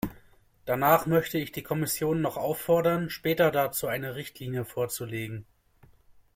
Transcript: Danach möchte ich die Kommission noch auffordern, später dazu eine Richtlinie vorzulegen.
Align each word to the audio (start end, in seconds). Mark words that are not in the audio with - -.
Danach 0.65 1.05
möchte 1.05 1.37
ich 1.37 1.51
die 1.51 1.61
Kommission 1.61 2.21
noch 2.21 2.35
auffordern, 2.35 3.11
später 3.11 3.51
dazu 3.51 3.85
eine 3.85 4.15
Richtlinie 4.15 4.65
vorzulegen. 4.65 5.45